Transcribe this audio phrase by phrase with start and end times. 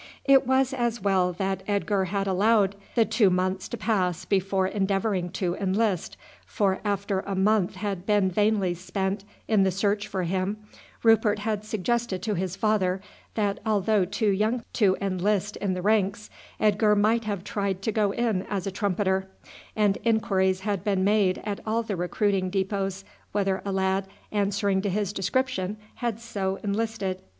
[0.25, 5.29] It was as well that Edgar had allowed the two months to pass before endeavouring
[5.33, 10.57] to enlist, for after a month had been vainly spent in the search for him,
[11.03, 12.99] Rupert had suggested to his father
[13.35, 18.09] that although too young to enlist in the ranks Edgar might have tried to go
[18.11, 19.29] in as a trumpeter,
[19.75, 24.89] and inquiries had been made at all the recruiting depôts whether a lad answering to
[24.89, 27.21] his description had so enlisted.